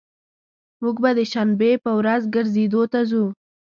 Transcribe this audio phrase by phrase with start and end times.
[0.83, 3.23] موږ به د شنبي په ورځ ګرځیدو ته ځو